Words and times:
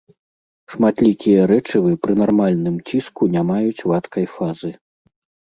Шматлікія 0.73 1.41
рэчывы 1.51 1.91
пры 2.07 2.13
нармальным 2.21 2.75
ціску 2.89 3.23
не 3.37 3.45
маюць 3.51 3.85
вадкай 3.93 4.25
фазы. 4.35 4.75